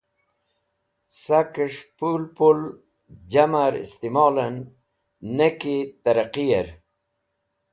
Skaes̃h 1.19 1.81
pũl 1.97 2.21
pũl 2.35 2.59
jamar 3.31 3.73
istimolẽn, 3.83 4.55
ne 5.37 5.47
ki 5.59 5.77
tẽrẽqir 6.03 6.67